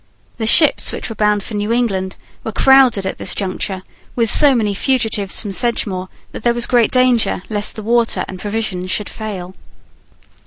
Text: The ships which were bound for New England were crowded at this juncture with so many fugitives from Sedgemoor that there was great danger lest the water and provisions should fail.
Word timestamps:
The 0.39 0.47
ships 0.47 0.91
which 0.91 1.09
were 1.09 1.15
bound 1.15 1.43
for 1.43 1.53
New 1.53 1.71
England 1.71 2.15
were 2.43 2.51
crowded 2.51 3.05
at 3.05 3.19
this 3.19 3.35
juncture 3.35 3.83
with 4.15 4.31
so 4.31 4.55
many 4.55 4.73
fugitives 4.73 5.39
from 5.39 5.51
Sedgemoor 5.51 6.09
that 6.31 6.41
there 6.41 6.55
was 6.55 6.65
great 6.65 6.89
danger 6.89 7.43
lest 7.51 7.75
the 7.75 7.83
water 7.83 8.25
and 8.27 8.39
provisions 8.41 8.89
should 8.89 9.07
fail. 9.07 9.53